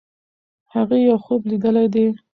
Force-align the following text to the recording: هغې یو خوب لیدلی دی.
هغې 0.73 0.97
یو 1.07 1.17
خوب 1.23 1.41
لیدلی 1.49 1.87
دی. 1.93 2.05